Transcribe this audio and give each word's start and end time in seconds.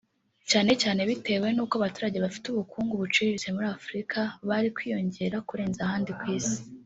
cyane 0.49 0.71
cyane 0.81 1.01
bitewe 1.09 1.47
n’uko 1.55 1.73
abaturage 1.79 2.17
bafite 2.25 2.45
ubukungu 2.49 2.93
bucirirtse 3.01 3.47
muri 3.55 3.67
Afurika 3.77 4.19
bari 4.49 4.69
kwiyongera 4.75 5.35
kurenza 5.47 5.79
ahandi 5.87 6.11
ku 6.21 6.25
isi 6.37 6.59